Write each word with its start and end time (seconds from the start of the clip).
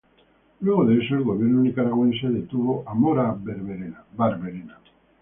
Luego 0.61 0.83
de 0.85 0.97
eso 0.97 1.13
el 1.13 1.21
gobierno 1.25 1.61
nicaragüense 1.61 2.27
detuvo 2.27 2.83
a 2.87 2.95
Mora 2.95 3.37
Barberena. 3.39 4.73